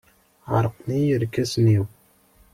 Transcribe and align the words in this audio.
Ɛerqen 0.53 0.89
yirkasen-iw. 1.07 1.85